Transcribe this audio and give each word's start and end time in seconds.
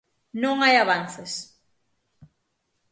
"Non 0.41 0.57
hai 0.61 0.75
avances". 0.77 1.31